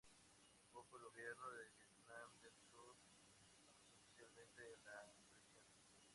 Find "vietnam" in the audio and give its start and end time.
1.77-2.29